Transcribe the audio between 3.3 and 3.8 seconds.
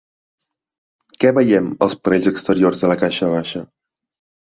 baixa?